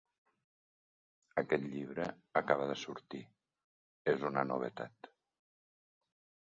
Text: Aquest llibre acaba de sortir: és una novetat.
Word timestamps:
Aquest 1.41 1.67
llibre 1.75 2.07
acaba 2.41 2.67
de 2.73 2.79
sortir: 2.87 3.23
és 4.15 4.27
una 4.33 4.47
novetat. 4.55 5.13